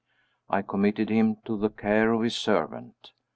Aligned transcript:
I 0.49 0.63
committed 0.63 1.09
him 1.11 1.35
to 1.45 1.55
the 1.55 1.69
care 1.69 2.11
of 2.11 2.23
his 2.23 2.35
servant. 2.35 3.11